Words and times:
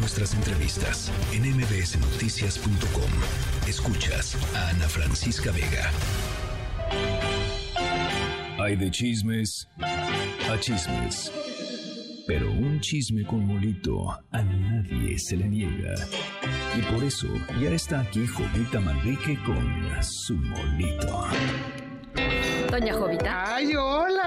nuestras 0.00 0.32
entrevistas 0.34 1.12
en 1.32 1.42
mbsnoticias.com. 1.56 3.10
Escuchas 3.68 4.36
a 4.56 4.70
Ana 4.70 4.88
Francisca 4.88 5.52
Vega. 5.52 5.90
Hay 8.58 8.76
de 8.76 8.90
chismes 8.90 9.68
a 9.78 10.58
chismes. 10.58 11.30
Pero 12.26 12.50
un 12.50 12.80
chisme 12.80 13.26
con 13.26 13.46
molito 13.46 14.10
a 14.30 14.42
nadie 14.42 15.18
se 15.18 15.36
le 15.36 15.48
niega. 15.48 15.94
Y 16.76 16.82
por 16.82 17.04
eso 17.04 17.28
ya 17.60 17.70
está 17.70 18.00
aquí 18.00 18.26
Jovita 18.26 18.80
Manrique 18.80 19.38
con 19.44 20.02
su 20.02 20.34
molito. 20.34 21.26
Doña 22.70 22.94
Jovita. 22.94 23.56
Ay, 23.56 23.74
hola, 23.74 24.19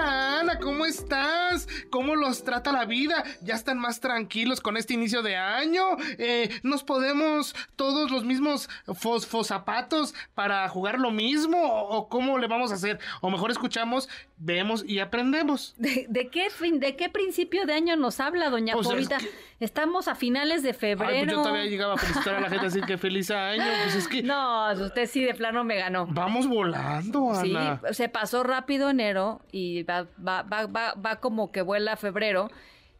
¿cómo 0.59 0.85
estás? 0.85 1.67
¿Cómo 1.89 2.15
los 2.15 2.43
trata 2.43 2.71
la 2.71 2.85
vida? 2.85 3.23
¿Ya 3.41 3.55
están 3.55 3.79
más 3.79 3.99
tranquilos 3.99 4.61
con 4.61 4.77
este 4.77 4.93
inicio 4.93 5.21
de 5.21 5.35
año? 5.35 5.83
Eh, 6.17 6.49
¿Nos 6.63 6.83
podemos 6.83 7.55
todos 7.75 8.11
los 8.11 8.25
mismos 8.25 8.69
fosfozapatos 8.93 10.13
para 10.33 10.67
jugar 10.69 10.99
lo 10.99 11.11
mismo? 11.11 11.57
¿O 11.61 12.09
cómo 12.09 12.37
le 12.37 12.47
vamos 12.47 12.71
a 12.71 12.75
hacer? 12.75 12.99
O 13.21 13.29
mejor 13.29 13.51
escuchamos, 13.51 14.09
vemos 14.37 14.83
y 14.85 14.99
aprendemos. 14.99 15.75
¿De, 15.77 16.29
qué, 16.31 16.49
fin, 16.49 16.79
de 16.79 16.95
qué 16.95 17.09
principio 17.09 17.65
de 17.65 17.73
año 17.73 17.95
nos 17.95 18.19
habla, 18.19 18.49
doña 18.49 18.73
pues 18.73 18.87
Jovita? 18.87 19.17
Estamos 19.59 20.07
a 20.07 20.15
finales 20.15 20.61
de 20.61 20.73
febrero. 20.73 21.09
Ay, 21.09 21.25
pues 21.25 21.35
yo 21.37 21.41
todavía 21.41 21.65
llegaba 21.65 21.93
a 21.93 21.97
felicitar 21.97 22.35
a 22.35 22.41
la 22.41 22.49
gente 22.49 22.65
a 22.65 22.69
decir 22.69 22.83
que 22.83 22.97
feliz 22.97 23.31
año. 23.31 23.63
Pues 23.83 23.95
es 23.95 24.07
que... 24.07 24.23
No, 24.33 24.71
usted 24.73 25.07
sí 25.07 25.23
de 25.23 25.33
plano 25.33 25.63
me 25.63 25.75
ganó. 25.75 26.07
Vamos 26.07 26.47
volando, 26.47 27.31
Ana. 27.33 27.79
Sí, 27.87 27.93
se 27.93 28.09
pasó 28.09 28.43
rápido 28.43 28.89
enero 28.89 29.41
y 29.51 29.83
va, 29.83 30.07
va, 30.25 30.42
va, 30.43 30.65
va, 30.67 30.93
va 30.93 31.15
como 31.17 31.51
que 31.51 31.61
vuela 31.61 31.95
febrero. 31.97 32.49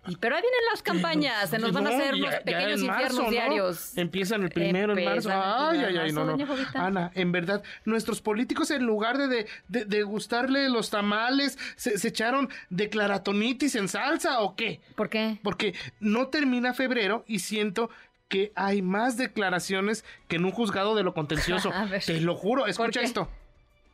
Y, 0.06 0.18
pero 0.18 0.36
ahí 0.36 0.42
vienen 0.42 0.60
las 0.70 0.84
campañas, 0.84 1.50
se 1.50 1.60
nos 1.60 1.72
van 1.72 1.88
a 1.88 1.92
hacer 1.92 2.18
los 2.18 2.36
pequeños 2.42 2.82
infiernos 2.82 3.30
diarios. 3.30 3.98
Empiezan 3.98 4.44
el 4.44 4.50
primero 4.50 4.98
en 4.98 5.06
marzo. 5.06 5.30
Ay, 5.32 5.80
ay, 5.80 5.98
ay, 5.98 6.12
no, 6.12 6.26
no. 6.26 6.38
Ana, 6.74 7.12
en 7.16 7.32
verdad, 7.32 7.64
nuestros 7.86 8.22
políticos 8.22 8.70
en 8.72 8.86
lugar 8.86 9.18
de, 9.18 9.48
de, 9.70 9.86
de, 9.86 10.04
gustarle 10.04 10.68
los 10.68 10.90
tamales, 10.90 11.58
se, 11.78 11.98
se, 11.98 12.10
echaron 12.10 12.50
declaratonitis 12.70 13.76
en 13.76 13.88
salsa 13.88 14.42
o 14.42 14.58
qué? 14.58 14.82
¿Por 14.96 15.10
qué? 15.10 15.40
Porque 15.42 15.74
no 16.02 16.28
termina 16.28 16.74
febrero 16.74 17.24
y 17.26 17.40
siento 17.40 17.90
que 18.28 18.52
hay 18.56 18.82
más 18.82 19.16
declaraciones 19.16 20.04
que 20.28 20.38
en 20.38 20.46
un 20.46 20.52
juzgado 20.52 20.96
de 20.96 21.04
lo 21.04 21.14
contencioso. 21.14 21.72
Te 22.06 22.20
lo 22.20 22.36
juro, 22.36 22.66
escucha 22.66 23.02
esto. 23.02 23.30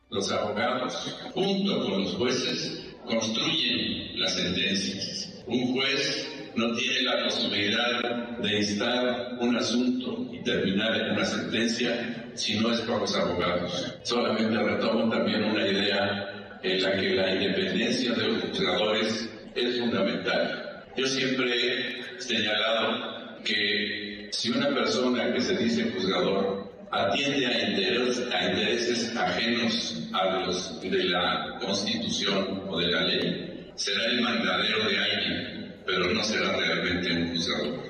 Los 0.09 0.31
abogados, 0.31 1.29
junto 1.33 1.83
con 1.83 2.03
los 2.03 2.15
jueces, 2.15 2.88
construyen 3.09 4.19
las 4.19 4.35
sentencias. 4.35 5.43
Un 5.47 5.73
juez 5.73 6.27
no 6.55 6.73
tiene 6.75 7.01
la 7.01 7.23
posibilidad 7.25 8.37
de 8.39 8.57
instar 8.57 9.37
un 9.39 9.55
asunto 9.55 10.29
y 10.31 10.43
terminar 10.43 10.95
en 10.95 11.11
una 11.11 11.25
sentencia 11.25 12.31
si 12.35 12.59
no 12.59 12.71
es 12.71 12.81
por 12.81 13.01
los 13.01 13.15
abogados. 13.15 13.93
Solamente 14.03 14.57
retomo 14.57 15.09
también 15.09 15.43
una 15.43 15.67
idea 15.67 16.59
en 16.61 16.83
la 16.83 16.91
que 16.97 17.09
la 17.15 17.35
independencia 17.35 18.13
de 18.13 18.27
los 18.27 18.43
juzgadores 18.43 19.29
es 19.55 19.79
fundamental. 19.79 20.85
Yo 20.95 21.07
siempre 21.07 21.51
he 21.51 22.21
señalado 22.21 23.41
que 23.43 24.29
si 24.31 24.51
una 24.51 24.69
persona 24.69 25.33
que 25.33 25.41
se 25.41 25.57
dice 25.57 25.91
juzgador 25.91 26.68
atiende 26.91 27.45
a, 27.45 28.49
intereses 28.49 29.15
ajenos 29.15 30.07
a 30.13 30.25
los 30.39 30.81
de 30.81 31.03
la 31.05 31.57
Constitución 31.59 32.63
o 32.67 32.79
de 32.79 32.87
la 32.87 33.01
ley, 33.01 33.71
será 33.75 34.05
el 34.05 34.21
mandadero 34.21 34.89
de 34.89 34.97
alguien, 34.97 35.75
pero 35.85 36.13
no 36.13 36.23
será 36.23 36.55
realmente 36.57 37.11
un 37.11 37.29
juzgador. 37.29 37.88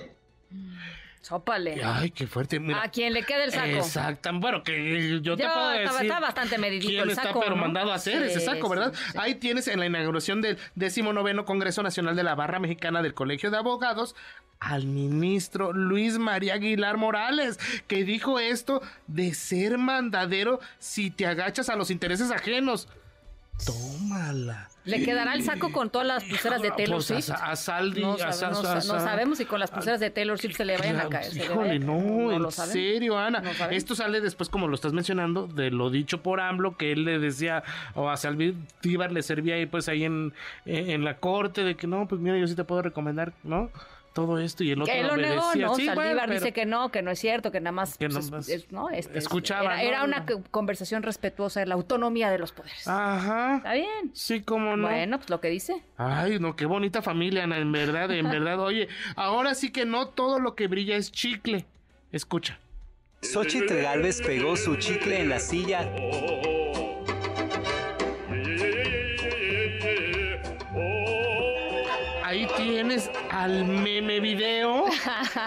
Sópale. 1.22 1.82
Ay, 1.84 2.12
qué 2.12 2.28
fuerte. 2.28 2.62
a 2.74 2.90
quien 2.90 3.14
le 3.14 3.24
quede 3.24 3.46
el 3.46 3.52
saco. 3.52 3.68
Exacto. 3.68 4.30
Bueno, 4.34 4.64
que 4.64 5.20
yo 5.22 5.36
te 5.36 5.44
puedo 5.44 5.70
decir. 5.70 6.02
Está 6.04 6.20
bastante 6.20 6.58
medidito 6.58 6.88
quién 6.90 7.04
el 7.04 7.10
está 7.10 7.24
saco. 7.24 7.42
pero 7.42 7.56
mandado 7.56 7.92
a 7.92 7.96
hacer 7.96 8.24
ese 8.24 8.40
saco, 8.40 8.70
¿verdad? 8.70 8.94
Ahí 9.16 9.36
tienes 9.36 9.68
en 9.68 9.80
la 9.80 9.86
inauguración 9.86 10.42
del 10.42 10.58
19 10.76 11.44
Congreso 11.46 11.84
Nacional 11.84 12.16
de 12.16 12.24
la 12.24 12.36
Barra 12.36 12.60
Mexicana 12.60 13.02
del 13.02 13.14
Colegio 13.14 13.52
de 13.52 13.58
Abogados 13.58 14.16
al 14.60 14.86
ministro 14.86 15.74
Luis 15.74 16.18
María 16.18 16.56
Aguilar 16.56 16.98
Morales, 16.98 17.60
que 17.88 18.04
dijo 18.04 18.40
esto 18.40 18.82
de 19.08 19.34
ser 19.34 19.78
mandadero 19.78 20.60
si 20.80 21.12
te 21.12 21.26
agachas 21.28 21.70
a 21.70 21.76
los 21.76 21.92
intereses 21.92 22.32
ajenos. 22.32 22.88
Tómala. 23.66 24.68
¿Le 24.86 25.04
quedará 25.04 25.34
el 25.34 25.44
saco 25.44 25.72
con 25.72 25.90
todas 25.92 26.08
las 26.08 26.24
pulseras 26.24 26.62
de 26.64 26.72
Taylor 26.72 26.96
Pues 27.06 27.06
Swift? 27.06 27.30
a, 27.30 27.52
a 27.52 27.56
Saldi, 27.56 28.02
no, 28.02 28.14
a, 28.14 28.32
sabe- 28.34 28.54
no 28.54 28.60
a- 28.60 28.82
sa- 28.82 28.88
no 28.94 28.98
a- 28.98 29.00
sabemos 29.02 29.38
si 29.38 29.46
con 29.46 29.60
las 29.60 29.70
pulseras 29.70 30.00
de 30.00 30.10
Taylor 30.10 30.40
Swift 30.40 30.56
se 30.58 30.66
le 30.66 30.78
vayan 30.78 31.00
a 31.00 31.10
caer. 31.10 31.26
se 31.32 31.36
le 31.40 31.46
Híjole, 31.46 31.80
no, 31.80 32.40
lo 32.40 32.46
en 32.48 32.52
saben. 32.52 32.72
serio, 32.74 33.20
Ana. 33.20 33.44
Esto 33.70 33.94
sale 33.94 34.20
después, 34.22 34.50
como 34.50 34.68
lo 34.68 34.74
estás 34.76 34.94
mencionando, 34.94 35.46
de 35.48 35.70
lo 35.70 35.92
dicho 35.92 36.24
por 36.24 36.40
AMLO, 36.40 36.76
que 36.78 36.92
él 36.94 37.04
le 37.06 37.20
decía, 37.20 37.62
o 37.94 38.10
a 38.10 38.18
Saldívar 38.18 39.12
le 39.12 39.22
servía 39.22 39.56
ahí, 39.56 39.66
pues 39.68 39.90
ahí 39.90 40.06
en, 40.06 40.34
en 40.66 40.90
en 40.90 41.04
la 41.06 41.18
corte, 41.18 41.64
de 41.64 41.76
que 41.76 41.86
no, 41.86 42.08
pues 42.08 42.20
mira, 42.20 42.38
yo 42.38 42.48
sí 42.48 42.56
te 42.56 42.64
puedo 42.64 42.82
recomendar, 42.82 43.34
¿no? 43.44 43.70
Todo 44.14 44.40
esto 44.40 44.64
y 44.64 44.72
el 44.72 44.82
otro 44.82 44.94
Que 44.94 45.04
lo 45.04 45.16
negó. 45.16 45.36
¿no? 45.36 45.52
Sí, 45.54 45.60
bueno, 45.60 45.76
Saldívar 45.76 46.28
pero- 46.28 46.34
dice 46.40 46.52
que 46.52 46.66
no, 46.66 46.92
que 46.92 47.02
no 47.02 47.12
es 47.12 47.20
cierto, 47.20 47.52
que 47.52 47.60
nada 47.62 47.72
más, 47.72 47.98
Que 47.98 48.10
pues, 48.10 48.26
nomás 48.30 48.50
es- 48.50 48.72
¿no? 48.72 48.90
Este, 48.90 49.18
escuchaba, 49.18 49.82
Era, 49.82 50.04
una 50.04 50.26
co- 50.26 50.42
conversación 50.52 51.04
respetuosa 51.04 51.60
de 51.60 51.68
la 51.68 51.76
autonomía 51.76 52.30
de 52.32 52.40
los 52.40 52.52
poderes. 52.52 52.88
Ajá. 52.88 53.58
Está 53.58 53.74
bien. 53.74 54.12
Sí, 54.14 54.42
cómo 54.42 54.76
no. 54.76 54.88
Bueno, 54.88 55.18
pues 55.20 55.30
lo 55.30 55.40
que 55.40 55.50
dice. 55.50 55.84
Ay, 55.98 56.40
no, 56.40 56.56
qué 56.56 56.66
bonita 56.66 57.02
familia, 57.02 57.44
Ana, 57.44 57.58
en 57.60 57.72
verdad, 57.72 58.12
en 58.12 58.30
verdad. 58.30 58.60
Oye, 58.60 58.88
ahora 59.16 59.54
sí 59.56 59.72
que 59.72 59.86
no 59.86 60.08
todo 60.10 60.40
lo 60.40 60.56
que 60.56 60.68
brilla 60.68 60.96
es 60.98 61.12
chicle. 61.12 61.66
Escucha. 62.12 62.60
Xochitl 63.22 63.76
Galvez 63.82 64.22
pegó 64.22 64.56
su 64.56 64.76
chicle 64.78 65.20
en 65.22 65.30
la 65.30 65.40
silla 65.40 65.82
Ahí 72.24 72.48
tienes 72.58 73.10
al 73.32 73.64
video. 73.64 73.89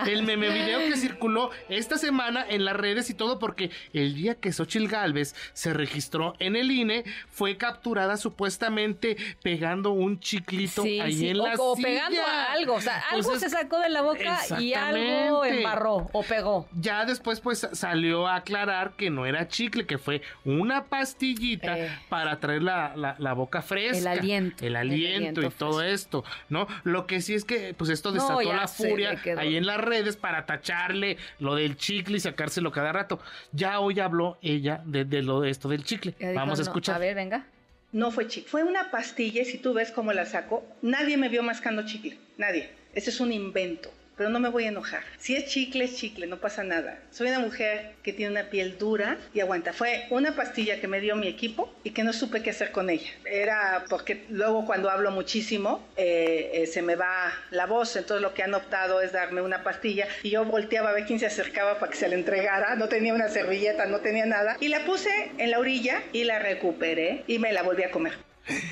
El 0.07 0.23
meme 0.25 0.49
video 0.51 0.79
que 0.81 0.97
circuló 0.97 1.51
esta 1.69 1.99
semana 1.99 2.45
en 2.49 2.65
las 2.65 2.77
redes 2.77 3.09
y 3.11 3.15
todo, 3.15 3.39
porque 3.39 3.71
el 3.93 4.15
día 4.15 4.35
que 4.37 4.53
Xochitl 4.53 4.89
Galvez 4.89 5.35
se 5.53 5.73
registró 5.73 6.35
en 6.39 6.57
el 6.57 6.71
INE, 6.71 7.05
fue 7.31 7.57
capturada 7.57 8.17
supuestamente 8.17 9.17
pegando 9.43 9.91
un 9.91 10.21
chiclito 10.21 10.83
Sí, 10.83 11.01
ahí 11.01 11.13
sí, 11.15 11.29
en 11.29 11.41
o, 11.41 11.47
la 11.47 11.55
o 11.59 11.77
silla. 11.77 11.89
pegando 11.89 12.21
a 12.23 12.53
algo. 12.53 12.75
O 12.75 12.81
sea, 12.81 12.99
algo 13.11 13.19
Entonces, 13.33 13.51
se 13.53 13.57
sacó 13.59 13.79
de 13.81 13.89
la 13.89 14.03
boca 14.03 14.41
y 14.59 14.75
algo 14.75 15.45
embarró 15.45 16.09
o 16.13 16.23
pegó. 16.23 16.69
Ya 16.79 17.05
después 17.05 17.41
pues 17.41 17.69
salió 17.73 18.27
a 18.27 18.37
aclarar 18.37 18.93
que 18.97 19.11
no 19.11 19.27
era 19.27 19.49
chicle, 19.49 19.87
que 19.87 19.99
fue 19.99 20.23
una 20.45 20.85
pastillita 20.85 21.79
Eh. 21.79 21.91
para 22.09 22.39
traer 22.41 22.63
la, 22.63 22.95
la- 22.97 23.17
la 23.19 23.33
boca 23.33 23.63
fresca. 23.63 23.99
El 23.99 24.07
aliento, 24.07 24.65
El 24.65 24.73
el 24.73 24.77
aliento, 24.77 25.43
y 25.43 25.51
todo 25.51 25.83
esto, 25.83 26.25
¿no? 26.49 26.67
Lo 26.85 27.07
que 27.07 27.21
sí 27.21 27.35
es 27.35 27.45
que 27.45 27.75
pues 27.75 27.91
esto 27.91 28.13
desató 28.13 28.43
la 28.43 28.69
furia 28.69 29.21
ahí 29.39 29.57
en 29.57 29.67
las 29.67 29.79
redes 29.93 30.17
para 30.17 30.47
tacharle 30.47 31.17
lo 31.39 31.55
del 31.55 31.77
chicle 31.77 32.17
y 32.17 32.21
sacárselo 32.21 32.73
cada 32.73 32.93
rato. 32.93 33.21
Ya 33.53 33.81
hoy 33.81 34.01
habló 34.01 34.39
ella 34.43 34.83
de, 34.85 35.05
de 35.05 35.23
lo 35.23 35.41
de 35.41 35.51
esto 35.51 35.69
del 35.69 35.85
chicle. 35.85 36.15
Dijo, 36.19 36.35
Vamos 36.35 36.59
a 36.59 36.63
no, 36.63 36.69
escuchar. 36.69 36.97
A 36.97 36.99
ver, 36.99 37.15
venga. 37.15 37.47
No 37.93 38.11
fue 38.11 38.27
chicle. 38.27 38.51
Fue 38.51 38.65
una 38.65 38.91
pastilla 38.91 39.43
y 39.43 39.45
si 39.45 39.59
tú 39.59 39.75
ves 39.75 39.91
cómo 39.93 40.13
la 40.13 40.25
saco, 40.25 40.65
nadie 40.81 41.17
me 41.17 41.29
vio 41.29 41.43
mascando 41.43 41.85
chicle. 41.85 42.17
Nadie. 42.39 42.71
Ese 42.95 43.11
es 43.11 43.21
un 43.21 43.33
invento. 43.33 43.91
Pero 44.17 44.31
no 44.31 44.41
me 44.41 44.49
voy 44.49 44.65
a 44.65 44.69
enojar. 44.69 45.03
Si 45.19 45.35
es 45.35 45.47
chicle, 45.47 45.85
es 45.85 45.97
chicle, 45.97 46.27
no 46.27 46.39
pasa 46.39 46.63
nada. 46.63 46.99
Soy 47.11 47.29
una 47.29 47.39
mujer 47.39 47.95
que 48.03 48.13
tiene 48.13 48.33
una 48.33 48.51
piel 48.51 48.79
dura 48.79 49.19
y 49.33 49.41
aguanta. 49.41 49.73
Fue 49.73 50.07
una 50.11 50.37
pastilla 50.37 50.81
que 50.81 50.89
me 50.89 51.01
dio 51.01 51.17
mi 51.17 51.29
equipo 51.29 51.73
y 51.83 51.91
que 51.91 52.05
no 52.05 52.13
supe 52.13 52.43
qué 52.43 52.51
hacer 52.51 52.73
con 52.73 52.91
ella. 52.91 53.11
Era 53.25 53.85
porque 53.89 54.25
luego 54.29 54.67
cuando 54.67 54.91
hablo 54.91 55.11
muchísimo 55.11 55.87
eh, 55.97 56.51
eh, 56.55 56.67
se 56.67 56.83
me 56.83 56.95
va 56.95 57.33
la 57.51 57.67
voz. 57.67 57.97
Entonces 57.97 58.23
lo 58.23 58.35
que 58.35 58.43
han 58.43 58.55
optado 58.55 59.01
es 59.01 59.13
darme 59.13 59.41
una 59.41 59.63
pastilla 59.65 60.07
y 60.23 60.31
yo 60.31 60.45
volteaba 60.45 60.91
a 60.91 60.93
ver 60.93 61.07
quién 61.07 61.19
se 61.19 61.27
acercaba 61.27 61.79
para 61.79 61.91
que 61.91 61.99
se 61.99 62.09
la 62.09 62.15
entregara. 62.15 62.77
No 62.77 62.89
tenía 62.89 63.15
una 63.15 63.29
servilleta, 63.29 63.87
no 63.87 64.01
tenía 64.01 64.27
nada. 64.27 64.57
Y 64.61 64.69
la 64.69 64.85
puse 64.85 65.33
en 65.39 65.51
la 65.51 65.59
orilla 65.59 66.03
y 66.13 66.25
la 66.25 66.39
recuperé 66.39 67.25
y 67.27 67.39
me 67.39 67.53
la 67.53 67.63
volví 67.63 67.83
a 67.83 67.91
comer. 67.91 68.13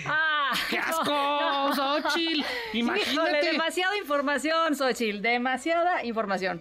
¡Ah! 0.07 0.30
¡Qué 0.69 0.79
asco, 0.85 1.73
Xochitl! 1.75 2.41
Híjole, 2.73 2.79
Imagínate. 2.79 3.47
demasiada 3.47 3.97
información, 3.97 4.75
Xochitl. 4.76 5.20
Demasiada 5.20 6.05
información. 6.05 6.61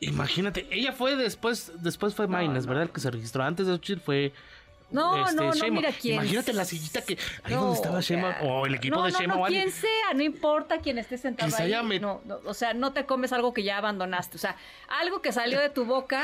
Imagínate, 0.00 0.66
ella 0.70 0.92
fue 0.92 1.16
después, 1.16 1.72
después 1.82 2.14
fue 2.14 2.26
Maynes, 2.26 2.66
¿verdad? 2.66 2.84
El 2.84 2.90
que 2.90 3.00
se 3.00 3.10
registró 3.10 3.42
antes 3.44 3.66
de 3.66 3.72
Xochitl 3.74 4.00
fue 4.02 4.32
No, 4.90 5.24
este, 5.24 5.36
no, 5.36 5.42
no, 5.44 5.52
Sheinbaum. 5.54 5.74
mira 5.74 5.92
quién. 5.92 6.16
Imagínate 6.16 6.52
la 6.52 6.64
sillita 6.64 7.02
que 7.02 7.16
ahí 7.42 7.54
No, 7.54 7.60
donde 7.60 7.76
estaba 7.76 7.98
o 7.98 8.00
Sheinbaum 8.02 8.34
o 8.42 8.66
el 8.66 8.74
equipo 8.74 8.96
no, 8.96 9.04
de 9.04 9.12
no. 9.12 9.26
No, 9.28 9.34
o 9.40 9.44
alguien. 9.46 9.62
quien 9.62 9.72
sea, 9.74 10.14
no 10.14 10.22
importa 10.22 10.78
quién 10.78 10.98
esté 10.98 11.16
sentado 11.16 11.54
ahí. 11.56 11.72
No, 12.00 12.20
no, 12.24 12.40
o 12.44 12.54
sea, 12.54 12.74
no 12.74 12.92
te 12.92 13.06
comes 13.06 13.32
algo 13.32 13.54
que 13.54 13.62
ya 13.62 13.78
abandonaste. 13.78 14.36
O 14.36 14.40
sea, 14.40 14.56
algo 14.88 15.22
que 15.22 15.32
salió 15.32 15.60
de 15.60 15.70
tu 15.70 15.84
boca 15.86 16.22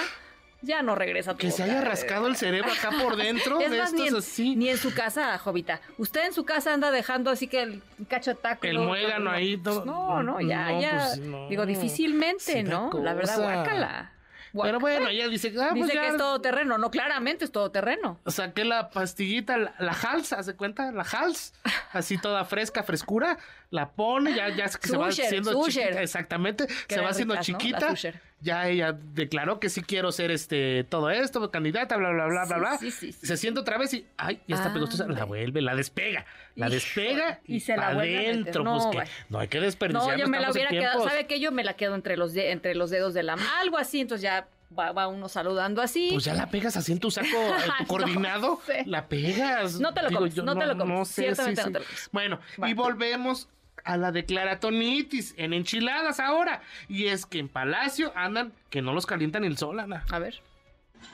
ya 0.62 0.82
no 0.82 0.94
regresa. 0.94 1.36
que 1.36 1.50
se 1.50 1.62
haya 1.62 1.80
rascado 1.80 2.26
el 2.26 2.36
cerebro 2.36 2.72
acá 2.72 2.90
por 3.02 3.16
dentro 3.16 3.58
de 3.58 3.78
estos 3.78 3.92
ni 3.92 4.08
en, 4.08 4.16
así. 4.16 4.56
Ni 4.56 4.68
en 4.68 4.78
su 4.78 4.92
casa, 4.92 5.38
Jovita. 5.38 5.80
Usted 5.98 6.26
en 6.26 6.32
su 6.32 6.44
casa 6.44 6.74
anda 6.74 6.90
dejando 6.90 7.30
así 7.30 7.48
que 7.48 7.62
el 7.62 7.82
cacho 8.08 8.36
taco. 8.36 8.66
El 8.66 8.78
muégano 8.78 9.30
ahí 9.30 9.56
todo. 9.56 9.84
No, 9.84 10.22
no, 10.22 10.40
ya, 10.40 10.78
ya. 10.80 11.08
Pues 11.16 11.48
digo, 11.48 11.66
difícilmente, 11.66 12.62
¿no? 12.62 12.90
La 13.02 13.14
verdad, 13.14 13.38
guácala. 13.38 14.12
Pero 14.52 14.80
bueno, 14.80 15.08
ella 15.08 15.28
dice, 15.28 15.52
ah, 15.60 15.68
pues 15.70 15.86
dice 15.86 15.98
que 15.98 16.08
es 16.08 16.16
todo 16.16 16.40
terreno, 16.40 16.76
no, 16.76 16.90
claramente 16.90 17.44
es 17.44 17.52
todo 17.52 17.70
terreno. 17.70 18.18
Saqué 18.26 18.64
la 18.64 18.90
pastillita, 18.90 19.56
la, 19.56 19.74
la 19.78 19.92
Hals, 19.92 20.32
¿hace 20.32 20.54
cuenta? 20.54 20.90
La 20.92 21.02
Hals, 21.02 21.52
así 21.92 22.18
toda 22.18 22.44
fresca, 22.44 22.82
frescura, 22.82 23.38
la 23.70 23.90
pone, 23.90 24.34
ya, 24.34 24.48
ya 24.48 24.68
se 24.68 24.96
va 24.96 25.08
haciendo 25.08 25.64
chiquita, 25.66 26.02
exactamente, 26.02 26.66
se 26.88 27.00
va 27.00 27.10
haciendo 27.10 27.36
chiquita. 27.36 27.94
Ya 28.40 28.68
ella 28.68 28.92
declaró 28.92 29.60
que 29.60 29.68
sí 29.68 29.82
quiero 29.82 30.12
ser 30.12 30.30
este 30.30 30.84
todo 30.84 31.10
esto, 31.10 31.50
candidata, 31.50 31.96
bla, 31.96 32.10
bla, 32.10 32.26
bla, 32.26 32.44
bla, 32.46 32.58
bla. 32.58 32.78
se 32.78 33.36
siente 33.36 33.60
otra 33.60 33.76
vez 33.76 33.92
y, 33.92 34.06
ay, 34.16 34.40
ya 34.48 34.56
está 34.56 34.72
pegostosa, 34.72 35.06
la 35.06 35.24
vuelve, 35.24 35.60
la 35.60 35.74
despega, 35.74 36.24
la 36.54 36.70
despega 36.70 37.40
y, 37.44 37.60
se 37.60 37.76
la 37.76 37.88
adentro. 37.88 38.64
No, 38.64 38.90
pues 38.90 39.06
que 39.06 39.12
no 39.28 39.38
hay 39.40 39.48
que 39.48 39.60
desperdiciar. 39.60 40.18
No, 40.18 40.24
yo 40.24 40.28
me 40.28 40.40
la 40.40 40.50
hubiera 40.50 40.70
quedado, 40.70 41.06
¿sabe 41.06 41.26
qué? 41.26 41.38
Yo 41.38 41.52
me 41.52 41.64
la 41.64 41.74
quedo 41.74 41.94
entre 41.94 42.16
los, 42.16 42.34
entre 42.34 42.74
los 42.74 42.90
dedos 42.90 43.12
de 43.14 43.22
la 43.22 43.36
mano, 43.36 43.48
algo 43.60 43.76
así, 43.76 44.00
entonces 44.00 44.22
ya 44.22 44.48
va, 44.78 45.08
uno 45.08 45.28
saludando 45.28 45.82
así. 45.82 46.08
Pues 46.12 46.24
ya 46.24 46.34
la 46.34 46.48
pegas 46.48 46.76
así 46.76 46.92
en 46.92 47.00
tu 47.00 47.10
saco, 47.10 47.28
tu 47.78 47.86
coordinado, 47.86 48.60
la 48.86 49.08
pegas. 49.08 49.80
No 49.80 49.92
te 49.92 50.02
lo 50.02 50.10
comes, 50.10 50.36
no, 50.36 50.56
te 50.56 50.66
lo 50.66 50.76
comes. 50.76 50.98
No 50.98 51.04
sé, 51.04 51.22
Ciertamente 51.22 51.62
no 51.62 51.72
te 51.72 51.78
lo 51.80 51.84
comes. 51.84 52.08
Bueno, 52.12 52.40
y 52.66 52.74
volvemos 52.74 53.48
a 53.84 53.96
la 53.96 54.12
declaratonitis 54.12 55.34
en 55.36 55.52
enchiladas 55.52 56.20
ahora. 56.20 56.62
Y 56.88 57.06
es 57.06 57.26
que 57.26 57.38
en 57.38 57.48
Palacio 57.48 58.12
andan 58.16 58.52
que 58.70 58.82
no 58.82 58.92
los 58.92 59.06
calientan 59.06 59.44
el 59.44 59.56
sol, 59.56 59.80
Ana. 59.80 60.04
A 60.10 60.18
ver. 60.18 60.40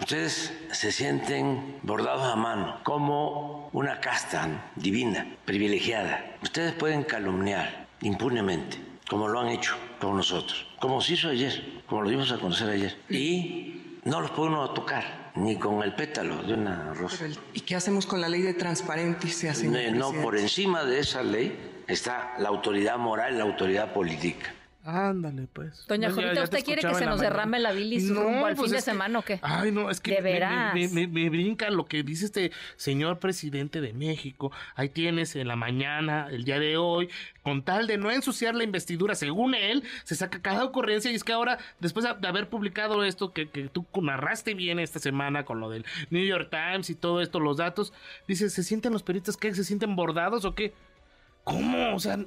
Ustedes 0.00 0.52
se 0.72 0.92
sienten 0.92 1.78
bordados 1.82 2.22
a 2.22 2.36
mano, 2.36 2.80
como 2.82 3.70
una 3.72 4.00
casta 4.00 4.70
divina, 4.76 5.26
privilegiada. 5.44 6.36
Ustedes 6.42 6.72
pueden 6.74 7.04
calumniar 7.04 7.86
impunemente, 8.02 8.78
como 9.08 9.28
lo 9.28 9.40
han 9.40 9.48
hecho 9.48 9.76
con 10.00 10.16
nosotros, 10.16 10.66
como 10.80 11.00
se 11.00 11.14
hizo 11.14 11.28
ayer, 11.28 11.82
como 11.86 12.02
lo 12.02 12.10
dimos 12.10 12.30
a 12.32 12.38
conocer 12.38 12.68
ayer. 12.68 12.96
Y 13.08 14.00
no 14.04 14.20
los 14.20 14.30
puede 14.32 14.50
uno 14.50 14.68
tocar, 14.70 15.32
ni 15.34 15.56
con 15.56 15.82
el 15.82 15.94
pétalo 15.94 16.42
de 16.42 16.54
una 16.54 16.92
rosa. 16.92 17.26
¿Y 17.54 17.60
qué 17.60 17.74
hacemos 17.74 18.06
con 18.06 18.20
la 18.20 18.28
ley 18.28 18.42
de 18.42 18.54
transparencia, 18.54 19.54
señor? 19.54 19.92
No, 19.92 20.12
no 20.12 20.22
por 20.22 20.36
encima 20.36 20.84
de 20.84 21.00
esa 21.00 21.22
ley 21.22 21.56
está 21.86 22.34
la 22.38 22.48
autoridad 22.48 22.98
moral, 22.98 23.38
la 23.38 23.44
autoridad 23.44 23.92
política. 23.92 24.52
Ándale, 24.86 25.48
pues. 25.52 25.84
Doña 25.88 26.12
Jovita, 26.12 26.44
¿usted 26.44 26.64
quiere 26.64 26.80
que 26.80 26.94
se 26.94 27.06
nos 27.06 27.18
derrame 27.18 27.58
la 27.58 27.72
bilis 27.72 28.08
rumbo 28.08 28.46
al 28.46 28.54
pues 28.54 28.68
fin 28.68 28.76
de 28.76 28.82
semana 28.82 29.18
o 29.18 29.22
qué? 29.22 29.40
Ay, 29.42 29.72
no, 29.72 29.90
es 29.90 30.00
que 30.00 30.12
de 30.12 30.20
veras. 30.20 30.74
Me, 30.92 31.28
brinca 31.28 31.70
lo 31.70 31.86
que 31.86 32.04
dice 32.04 32.26
este 32.26 32.52
señor 32.76 33.18
presidente 33.18 33.80
de 33.80 33.92
México. 33.92 34.52
Ahí 34.76 34.88
tienes 34.88 35.34
en 35.34 35.48
la 35.48 35.56
mañana, 35.56 36.28
el 36.30 36.44
día 36.44 36.60
de 36.60 36.76
hoy, 36.76 37.08
con 37.42 37.64
tal 37.64 37.88
de 37.88 37.98
no 37.98 38.12
ensuciar 38.12 38.54
la 38.54 38.62
investidura, 38.62 39.16
según 39.16 39.56
él, 39.56 39.82
se 40.04 40.14
saca 40.14 40.40
cada 40.40 40.62
ocurrencia 40.62 41.10
y 41.10 41.16
es 41.16 41.24
que 41.24 41.32
ahora, 41.32 41.58
después 41.80 42.06
de 42.06 42.28
haber 42.28 42.48
publicado 42.48 43.02
esto 43.02 43.32
que, 43.32 43.48
que 43.48 43.68
tú 43.68 43.84
narraste 44.00 44.54
bien 44.54 44.78
esta 44.78 45.00
semana 45.00 45.44
con 45.44 45.58
lo 45.58 45.68
del 45.68 45.84
New 46.10 46.24
York 46.24 46.48
Times 46.48 46.90
y 46.90 46.94
todo 46.94 47.20
esto, 47.20 47.40
los 47.40 47.56
datos, 47.56 47.92
dice, 48.28 48.50
¿se 48.50 48.62
sienten 48.62 48.92
los 48.92 49.02
periodistas 49.02 49.36
que 49.36 49.52
se 49.52 49.64
sienten 49.64 49.96
bordados 49.96 50.44
o 50.44 50.54
qué? 50.54 50.74
¿Cómo? 51.46 51.94
O 51.94 52.00
sea, 52.00 52.16
no, 52.16 52.26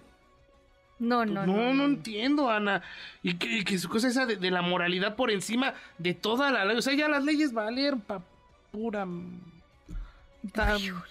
no, 1.26 1.26
no. 1.26 1.46
No, 1.46 1.74
no 1.74 1.84
entiendo, 1.84 2.50
Ana. 2.50 2.82
Y 3.22 3.34
que, 3.36 3.78
su 3.78 3.90
cosa 3.90 4.08
esa 4.08 4.26
de, 4.26 4.50
la 4.50 4.62
moralidad 4.62 5.18
por 5.18 5.30
encima 5.30 5.74
de 5.98 6.14
toda 6.14 6.52
la 6.52 6.64
ley. 6.64 6.78
O 6.78 6.82
sea, 6.82 6.94
ya 6.94 7.10
las 7.10 7.26
leyes 7.26 7.52
valieron 7.52 8.00
pa 8.00 8.22
pura. 8.72 9.06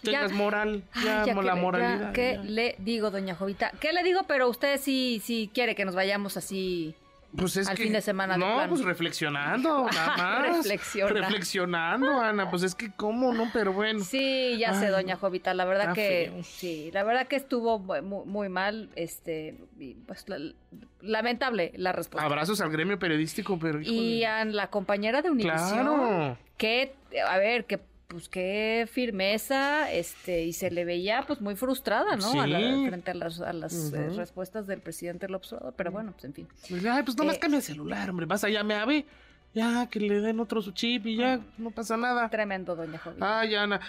tengas 0.03 0.33
moral, 0.33 0.85
ya, 1.05 1.27
la 1.27 1.55
moralidad. 1.55 2.13
¿Qué 2.13 2.41
le 2.43 2.77
digo, 2.79 3.11
doña 3.11 3.35
Jovita? 3.35 3.73
¿Qué 3.79 3.93
le 3.93 4.03
digo? 4.03 4.23
Pero 4.27 4.49
usted 4.49 4.81
sí, 4.81 5.21
sí 5.23 5.51
quiere 5.53 5.75
que 5.75 5.85
nos 5.85 5.95
vayamos 5.95 6.39
así 6.39 6.95
pues 7.37 7.57
es 7.57 7.69
al 7.69 7.77
fin 7.77 7.93
de 7.93 8.01
semana. 8.01 8.37
No, 8.37 8.65
pues 8.69 8.83
reflexionando, 8.83 9.87
nada 9.93 10.17
más. 10.17 10.67
Reflexionando, 10.67 12.21
Ana. 12.21 12.51
Pues 12.51 12.63
es 12.63 12.75
que 12.75 12.91
cómo, 12.93 13.33
¿no? 13.33 13.51
Pero 13.53 13.73
bueno. 13.73 14.01
Sí, 14.01 14.57
ya 14.59 14.75
sé, 14.75 14.89
doña 14.89 15.17
Jovita. 15.17 15.53
La 15.55 15.65
verdad 15.65 15.95
que 15.95 16.33
sí, 16.43 16.91
la 16.93 17.03
verdad 17.05 17.27
que 17.27 17.37
estuvo 17.37 17.79
muy, 17.79 18.01
muy 18.03 18.49
mal. 18.49 18.91
Este, 18.97 19.57
pues 20.07 20.25
lamentable 21.01 21.73
la 21.77 21.93
respuesta. 21.93 22.25
Abrazos 22.25 22.61
al 22.61 22.71
gremio 22.71 22.99
periodístico, 22.99 23.59
pero. 23.59 23.81
Y 23.81 24.25
a 24.25 24.45
la 24.45 24.69
compañera 24.69 25.21
de 25.23 25.31
Univision. 25.31 25.69
Claro. 25.69 26.39
Que, 26.57 26.95
a 27.27 27.39
ver, 27.39 27.67
que 27.67 27.81
pues 28.09 28.31
qué 28.31 28.89
firmeza, 28.91 29.93
este, 29.93 30.45
y 30.45 30.55
se 30.55 30.71
le 30.71 30.87
veía 30.87 31.25
pues 31.27 31.43
muy 31.43 31.57
frustrada, 31.57 32.17
¿no? 32.17 32.31
frente 32.33 33.11
a 33.11 33.15
las, 33.15 33.41
a 33.41 33.53
las 33.53 33.93
eh, 33.93 34.09
respuestas 34.17 34.67
del 34.67 34.81
presidente 34.81 35.29
López 35.29 35.53
Obrador, 35.53 35.75
pero 35.77 35.93
bueno, 35.93 36.13
pues 36.13 36.25
en 36.25 36.33
fin. 36.33 36.49
Pues, 36.71 36.85
ay, 36.87 37.03
pues 37.03 37.19
nomás 37.19 37.37
eh, 37.37 37.39
cambia 37.39 37.59
el 37.59 37.63
celular, 37.63 38.09
hombre, 38.09 38.25
vas 38.25 38.43
allá, 38.45 38.65
me 38.65 38.75
ave 38.75 39.05
ya, 39.59 39.87
que 39.91 39.99
le 39.99 40.21
den 40.21 40.39
otro 40.39 40.63
su 40.63 40.71
chip 40.71 41.07
y 41.07 41.17
ya, 41.17 41.41
no 41.57 41.71
pasa 41.71 41.97
nada. 41.97 42.29
Tremendo, 42.29 42.77
doña 42.77 42.99
Jovita. 42.99 43.41
Ay, 43.41 43.55
Ana, 43.57 43.81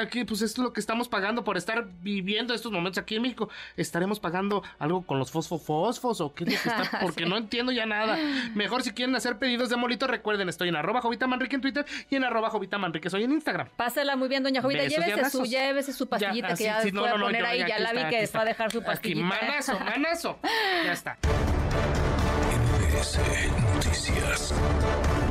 aquí, 0.00 0.24
pues 0.24 0.42
esto 0.42 0.62
es 0.62 0.64
lo 0.64 0.72
que 0.72 0.80
estamos 0.80 1.08
pagando 1.08 1.42
por 1.42 1.56
estar 1.56 1.88
viviendo 2.02 2.54
estos 2.54 2.70
momentos 2.70 3.02
aquí 3.02 3.16
en 3.16 3.22
México. 3.22 3.48
¿Estaremos 3.76 4.20
pagando 4.20 4.62
algo 4.78 5.02
con 5.02 5.18
los 5.18 5.30
fosfofosfos 5.30 6.20
o 6.20 6.34
qué 6.34 6.44
es 6.44 6.62
que 6.62 6.68
está? 6.68 6.98
Porque 7.02 7.26
no 7.26 7.36
entiendo 7.36 7.72
ya 7.72 7.86
nada. 7.86 8.16
Mejor 8.54 8.82
si 8.82 8.92
quieren 8.92 9.14
hacer 9.16 9.38
pedidos 9.38 9.70
de 9.70 9.76
molito, 9.76 10.06
recuerden, 10.06 10.48
estoy 10.48 10.68
en 10.68 10.76
arroba 10.76 11.00
Jovita 11.00 11.26
Manrique 11.26 11.56
en 11.56 11.62
Twitter 11.62 11.84
y 12.08 12.16
en 12.16 12.24
arroba 12.24 12.50
Jovita 12.50 12.78
Manrique 12.78 13.10
soy 13.10 13.24
en 13.24 13.32
Instagram. 13.32 13.68
Pásela 13.76 14.14
muy 14.14 14.28
bien, 14.28 14.42
doña 14.44 14.62
Jovita. 14.62 14.84
llévese 14.84 15.30
su, 15.30 15.44
llévese 15.44 15.92
su 15.92 16.06
pastillita 16.06 16.54
que 16.54 16.64
ya 16.64 16.84
no, 16.92 17.18
no, 17.18 17.24
poner 17.24 17.44
ahí. 17.44 17.64
Ya, 17.66 17.78
la 17.80 17.92
vi 17.92 18.04
que 18.08 18.28
va 18.34 18.42
a 18.42 18.44
dejar 18.44 18.70
su 18.70 18.82
pastillita. 18.82 19.26
Aquí, 19.34 19.42
manazo, 19.42 19.78
manazo. 19.80 20.38
ya 20.84 20.92
está. 20.92 21.18
NBC 22.98 23.48
Noticias. 23.74 25.27